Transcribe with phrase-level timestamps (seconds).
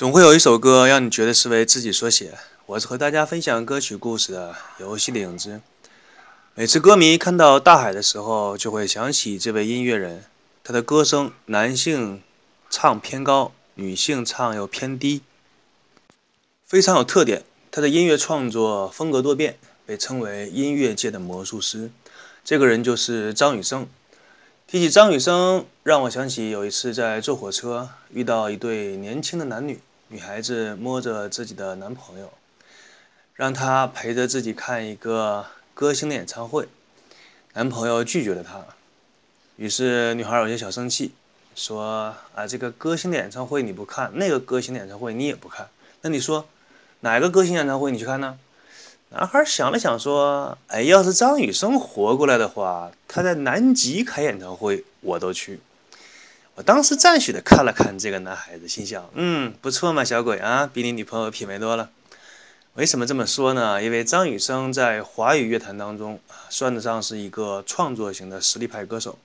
[0.00, 2.32] 总会有一首歌让你觉得是为自己所写。
[2.64, 5.60] 我是和大家分享歌曲故事的游戏的影子。
[6.54, 10.24] 每次歌迷看到大海的时候，就会想起这位音乐人。
[10.64, 12.22] 他的歌声，男性
[12.70, 15.20] 唱偏高，女性唱又偏低，
[16.64, 17.44] 非常有特点。
[17.70, 21.90] 他的音乐创作风格多变，被称为音乐界的魔术师。
[22.42, 23.86] 这个人就是张雨生。
[24.66, 29.78] 提起张雨生，让我想起有一次在坐火车，遇到一对年轻的男女，
[30.12, 32.32] 女孩子摸着自己的男朋友，
[33.36, 36.66] 让他陪着自己看一个歌星的演唱会。
[37.52, 38.64] 男朋友拒绝了她，
[39.54, 41.14] 于是女孩有些小生气，
[41.54, 45.68] 说：“啊，这个歌星的演唱会你不看，那个歌星的演唱会你也不看，
[46.00, 46.48] 那你说
[47.00, 48.36] 哪个歌星演唱会你去看呢？”
[49.10, 55.60] 男孩想了想，说：“哎，要是张雨生活过来的话，他在南极开演唱会，我都去。”
[56.56, 61.90] 我当时赞许的看了看这个男孩子，心想：“嗯，不错嘛，小鬼啊，比你女朋友品味多了。”
[62.74, 63.82] 为什么这么说呢？
[63.82, 69.18] 因为张雨生在华语乐坛当中算得上是一个创作型的实力派歌手，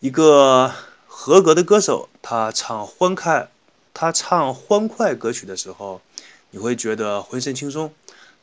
[0.00, 0.72] 一个
[1.06, 2.08] 合格的歌手。
[2.22, 3.48] 他唱欢快，
[3.94, 6.00] 他唱欢快歌曲的时候，
[6.50, 7.92] 你会觉得浑身轻松。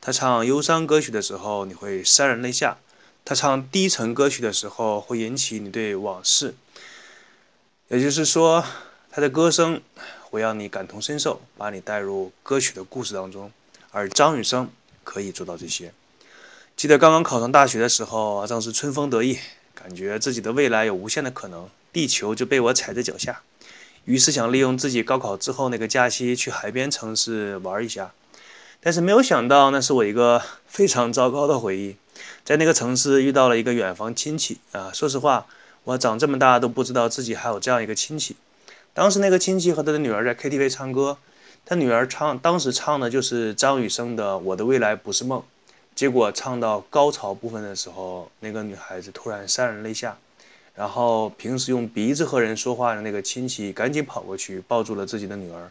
[0.02, 2.78] 他唱忧伤歌曲的时候，你会潸然泪下；
[3.24, 6.56] 他唱低沉歌曲的时候，会引起你对往事。
[7.94, 8.66] 也就是说，
[9.12, 9.80] 他的歌声
[10.24, 13.52] 会让你感同身受，把你带入歌曲的故事当中。
[13.92, 14.68] 而张雨生
[15.04, 15.94] 可以做到这些。
[16.76, 19.38] 记得刚刚考上大学的时候，正是春风得意，
[19.76, 23.44] 感觉自己的未来有无限的可能，地球就被我踩在脚下。
[24.06, 28.12] 于是想利用自己高考之后那个假期去海边城市玩一下。
[28.82, 31.96] 但是没有想到，那是我一个非常糟糕的回忆。
[32.44, 35.46] 在那个城市遇到了一个远房亲戚啊，说实话，
[35.86, 38.36] 我长这么大都不知道自己还有这样一个亲戚。
[38.94, 41.18] 当时那个亲戚和他的女儿在 KTV 唱歌，
[41.66, 45.40] 他女儿唱，当时唱的就是张雨生的《我的未来不是梦》。
[45.94, 50.18] 结果唱到高潮部分的时候，那个女孩子突然潸然泪下，
[50.74, 55.70] 然后平时用鼻子和人说话的那个亲戚赶紧跑过去抱住了自己的女儿。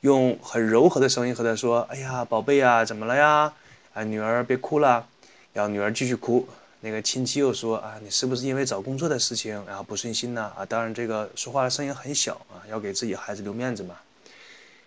[0.00, 3.52] 用很柔和的声音和她说：“哎呀，宝贝呀，怎么了呀？
[3.94, 5.06] 啊，女儿别哭了。”
[5.52, 6.48] 然后女儿继续哭。
[6.80, 10.52] 那个亲戚又说：“啊，你是不是因为找工作的事情然后不顺心呢？
[10.56, 13.96] 啊，当然，这个说话的声音很小啊，要给自己孩子留面子嘛。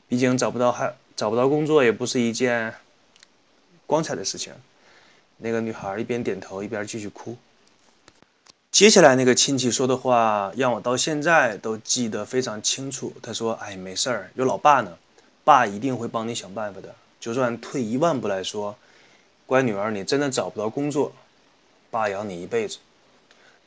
[0.08, 2.74] 毕竟找不到孩找不到工作也不是一件
[3.86, 4.54] 光彩的事情。”
[5.44, 7.36] 那个女孩一边点头一边继续哭。
[8.72, 13.12] 接下来那个亲戚说的话让我到现在都记得非常清楚。
[13.22, 14.98] 他说：“哎，没事儿，有老爸呢，
[15.44, 16.96] 爸一定会帮你想办法的。
[17.20, 18.76] 就算退一万步来说，
[19.46, 21.12] 乖女儿，你真的找不到工作，
[21.92, 22.80] 爸养你一辈子。”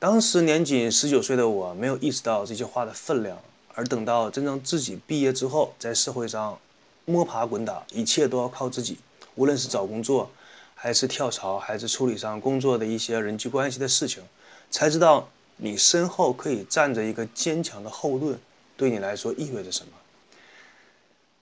[0.00, 3.38] 当时年仅十九岁的我没有意识到这些话的分量，
[3.74, 6.58] 而等到真正自己毕业之后，在社会上
[7.06, 8.98] 摸爬滚打，一切都要靠自己，
[9.36, 10.30] 无论是找工作，
[10.74, 14.22] 还是跳槽，还是处理上工作的一些人际关系的事情。
[14.70, 18.38] 才知道你身后可以站着一个坚强的后盾，
[18.76, 19.92] 对你来说意味着什么。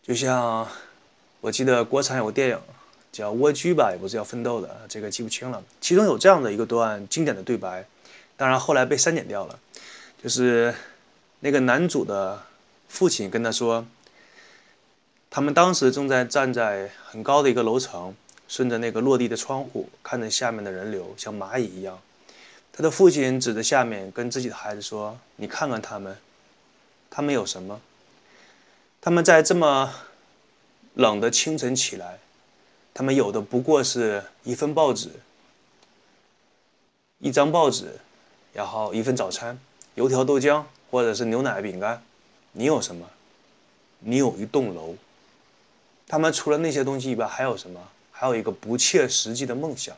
[0.02, 0.68] 就像
[1.40, 2.58] 我记得国产有个电影
[3.12, 5.62] 叫《蜗居》吧，也不是叫《奋斗》的，这个记不清了。
[5.82, 7.84] 其中有这样的一个段经典的对白，
[8.38, 9.58] 当然后来被删减掉了。
[10.22, 10.74] 就是
[11.40, 12.42] 那个男主的
[12.88, 13.86] 父亲跟他说，
[15.30, 18.14] 他们当时正在站在很高的一个楼层，
[18.48, 22.00] 顺着那个落地的窗户，看着下面的人流像蚂蚁一样。
[22.72, 26.16] 他的父亲指着下面，跟自己的孩子说：“你看看他们，
[27.10, 27.78] 他们有什么？
[29.02, 29.92] 他们在这么
[30.94, 32.18] 冷的清晨起来，
[32.94, 35.10] 他们有的不过是一份报纸、
[37.18, 37.98] 一张报纸，
[38.52, 39.58] 然后一份早餐，
[39.94, 42.02] 油条豆浆或者是牛奶饼干。
[42.52, 43.08] 你有什么？
[44.00, 44.94] 你有一栋楼。
[46.06, 47.88] 他们除了那些东西以外还有什么？
[48.10, 49.96] 还有一个不切实际的梦想。”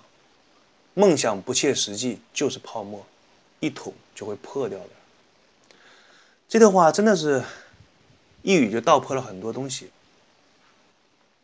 [0.97, 3.05] 梦想不切实际就是泡沫，
[3.59, 4.91] 一捅就会破掉的。
[6.49, 7.43] 这段话真的是
[8.43, 9.91] 一语就道破了很多东西。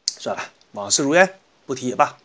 [0.06, 2.16] 算了，往事如烟，不提也罢。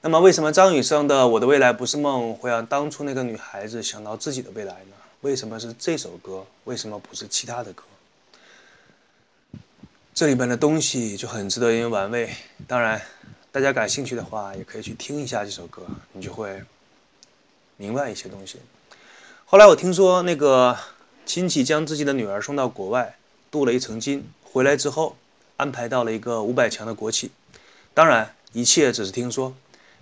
[0.00, 4.96] 那么，为什么张雨生的《我的未来不是梦》会让当初那个女孩子想到自己的未来呢？
[5.20, 6.44] 为什么是这首歌？
[6.64, 7.84] 为什么不是其他的歌？
[10.14, 12.30] 这里边的东西就很值得人玩味。
[12.66, 13.00] 当然。
[13.54, 15.82] 大家感兴趣的话，也可以去听一下这首歌，
[16.14, 16.62] 你就会
[17.76, 18.58] 明白一些东西。
[19.44, 20.74] 后来我听说，那个
[21.26, 23.14] 亲戚将自己的女儿送到国外
[23.50, 25.16] 镀了一层金，回来之后
[25.58, 27.30] 安排到了一个五百强的国企。
[27.94, 29.54] 当然，一切只是听说，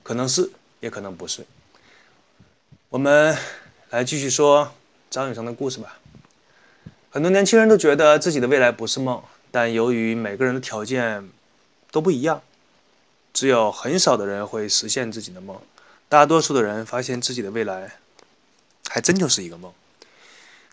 [0.03, 0.51] 可能是，
[0.81, 1.45] 也可能不是。
[2.89, 3.37] 我们
[3.91, 4.73] 来继续说
[5.11, 5.99] 张雨生的故事吧。
[7.11, 9.21] 很多年轻人都觉得自己的未来不是梦，
[9.51, 11.29] 但由于每个人的条件
[11.91, 12.43] 都不一样，
[13.33, 15.61] 只有很少的人会实现自己的梦，
[16.09, 17.97] 大多数的人发现自己的未来
[18.89, 19.73] 还真就是一个梦。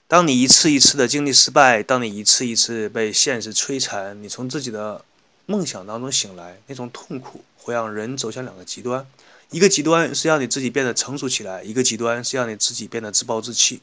[0.08, 5.04] 当你一次一次的经历失败，当你一次一次被现实摧残，你从自己的
[5.48, 9.08] 梦想当中醒来，那种痛苦会让人走向两个极端：
[9.50, 13.82] 一个极端是让你自己变得成熟起来，一个极端是让你自己变得自暴自弃。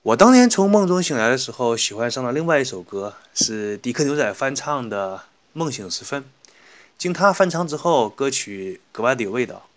[0.00, 5.16] 我当年从梦中醒来的时候，喜欢上了另外一首歌，是迪克牛仔翻唱的
[5.52, 6.22] 《梦醒时分》。
[6.96, 9.68] 经他翻唱之后，歌曲格外的有味道。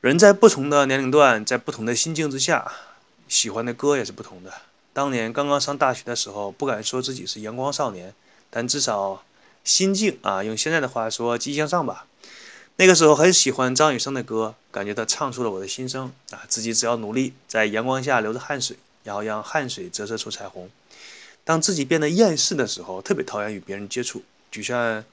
[0.00, 2.72] 人在不同的年龄段，在不同的心境之下。
[3.28, 4.52] 喜欢的歌也是不同的。
[4.92, 8.12] 当年刚刚上大学的时候，不敢说自己是阳光少年，
[8.50, 9.22] 但至少
[9.64, 12.06] 心境啊，用现在的话说，积极向上吧。
[12.76, 16.42] 那个时候很喜欢张雨生的歌，感觉他唱出了我的心声啊。
[16.48, 20.70] 自己只要努力，在阳光下流着汗水，然后让汗水折射出彩虹。
[21.44, 25.04] 当自己变得厌世的时候，特别讨厌与别人接触，就像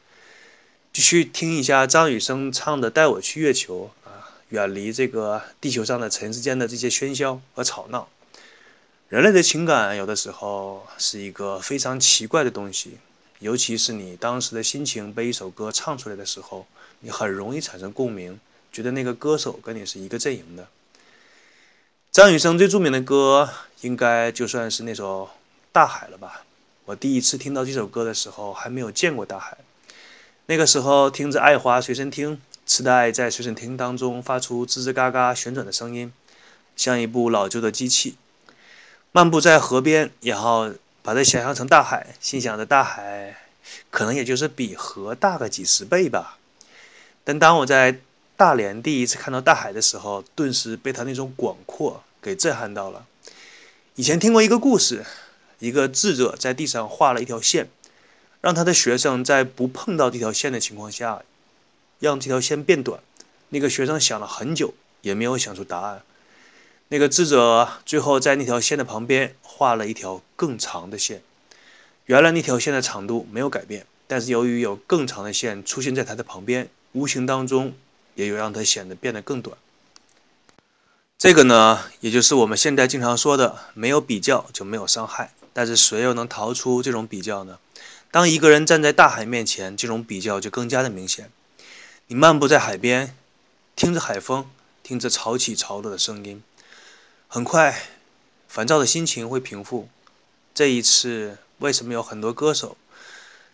[0.94, 3.92] 继续听一下张雨生唱的《带我去月球》。
[4.10, 4.16] 啊
[4.50, 8.10] 远离这个地球上的尘世间的这些喧嚣和吵闹。
[9.08, 12.98] 人类的情感有的时候是一个非常奇怪的东西，
[13.40, 16.68] 尤其是你当时的心情被一首歌唱出来的时候，
[17.00, 18.40] 你很容易产生共鸣，
[18.72, 20.68] 觉得那个歌手跟你是一个阵营的。
[22.12, 23.50] 张雨生最著名的歌
[23.82, 25.26] 应该就算是那首
[25.72, 26.44] 《大海》了吧？
[26.86, 29.58] 我第一次听到这首歌的时候还没有见过大海，
[30.48, 32.42] 那个时候听着爱华随身听。
[32.66, 36.14] 磁带在随身听当中发出吱吱嘎嘎旋转的声音，
[36.76, 38.16] 像一部老旧的机器。
[39.12, 40.72] 漫步在河边，然后
[41.02, 43.36] 把它想象成大海，心想着大海
[43.90, 46.38] 可能也就是比河大个几十倍吧。
[47.24, 48.00] 但当我在
[48.36, 53.06] 大连第一次看到大海的时候，顿时被它那种广阔给震撼到了。
[53.96, 55.06] 以前听过一个故事，
[55.60, 57.70] 一个智者在地上画了一条线，
[58.42, 61.22] 让他的学生在不碰到这条线的情况下。
[62.02, 63.02] 让这条线变短，
[63.50, 66.02] 那个学生想了很久，也没有想出答案。
[66.92, 71.22] 那个智者最后在那条线的旁边画了一条更长的线。
[72.06, 77.76] 原来那条线的长度没有改变，但是由于有更长的线出现在它的旁边，无形当中
[78.16, 79.56] 也有让它显得变得更短。
[81.20, 85.32] 这个呢，也就是我们现在经常说的“没有比较就没有伤害”。
[85.54, 87.60] 但是谁又能逃出这种比较呢？
[88.10, 91.30] 当一个人站在大海面前，这种比较就更加的明显。
[92.08, 93.16] 你漫步在海边，
[93.76, 94.50] 听着海风，
[94.82, 96.42] 听着潮起潮落的声音，
[97.32, 97.80] 很快，
[98.48, 99.88] 烦躁的心情会平复。
[100.52, 102.76] 这一次，为什么有很多歌手？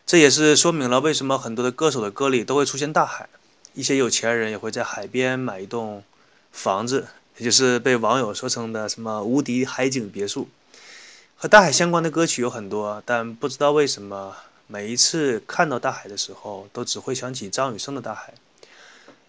[0.05, 3.27] 这也是说明了为什么很多的歌手的歌里都会出现大海。
[3.73, 6.05] 一些有钱人也会在海边买一栋
[6.53, 10.47] 房子，也就是被网友说成的什么无敌海景别墅。
[11.35, 14.37] 和大海相关的歌曲有很多，但不知道为什么，
[14.67, 18.35] 每一次看到大海的时候，都只会想起张雨生的大海。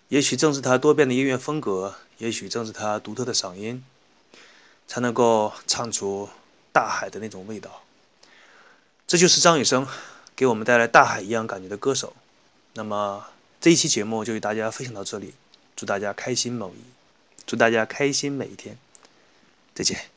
[0.07, 3.83] 也许正是他多变的音乐风格，也许正是他独特的嗓音，
[4.87, 6.29] 才能够唱出
[6.73, 7.83] 大海的那种味道。
[9.07, 9.87] 这就是张雨生
[10.35, 12.15] 给我们带来大海一样感觉的歌手。
[12.75, 13.27] 那么
[13.61, 15.35] 这一期节目就与大家分享到这里，
[15.77, 16.83] 祝大家开心某一，
[17.47, 18.77] 祝大家开心每一天，
[19.75, 20.16] 再见。